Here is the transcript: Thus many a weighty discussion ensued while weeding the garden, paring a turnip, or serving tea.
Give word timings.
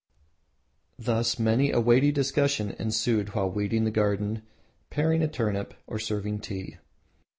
Thus 0.97 1.37
many 1.37 1.69
a 1.69 1.79
weighty 1.79 2.11
discussion 2.11 2.71
ensued 2.79 3.35
while 3.35 3.51
weeding 3.51 3.83
the 3.83 3.91
garden, 3.91 4.41
paring 4.89 5.21
a 5.21 5.27
turnip, 5.27 5.75
or 5.85 5.99
serving 5.99 6.39
tea. 6.39 6.77